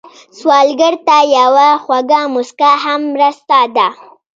سوالګر 0.39 0.93
ته 1.07 1.17
یوه 1.37 1.69
خوږه 1.83 2.21
مسکا 2.33 2.71
هم 2.83 3.01
مرسته 3.13 3.57
ده 3.75 3.87